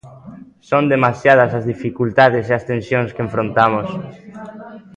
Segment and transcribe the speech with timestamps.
[0.69, 3.87] Son demasiadas as dificultades e as tensións que enfrontamos.